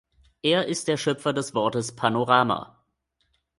Er 0.41 0.65
ist 0.65 0.87
der 0.87 0.97
Schöpfer 0.97 1.31
des 1.31 1.53
Wortes 1.53 1.95
"Panorama". 1.95 2.75